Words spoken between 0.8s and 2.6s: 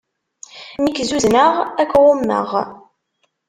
Mi k-zuzuneɣ ad k-ɣummeɣ.